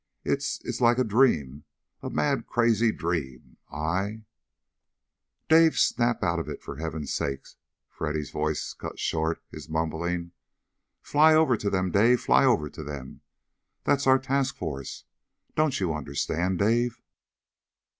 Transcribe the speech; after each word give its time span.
It's 0.25 0.59
it's 0.65 0.81
like 0.81 0.97
a 0.97 1.03
dream. 1.03 1.63
A 2.01 2.09
mad, 2.09 2.47
crazy 2.47 2.91
dream! 2.91 3.57
I" 3.71 4.23
"Dave, 5.47 5.77
snap 5.77 6.23
out 6.23 6.39
of 6.39 6.49
it, 6.49 6.63
for 6.63 6.77
Heaven's 6.77 7.13
sake!" 7.13 7.45
Freddy's 7.87 8.31
voice 8.31 8.73
cut 8.73 8.97
short 8.97 9.43
his 9.51 9.69
mumbling. 9.69 10.31
"Fly 11.03 11.35
over 11.35 11.55
to 11.55 11.69
them. 11.69 11.91
Fly 12.17 12.45
over 12.45 12.67
to 12.67 12.83
them. 12.83 13.21
That's 13.83 14.07
our 14.07 14.17
task 14.17 14.55
force! 14.55 15.03
Don't 15.55 15.79
you 15.79 15.93
understand, 15.93 16.57
Dave?" 16.57 16.99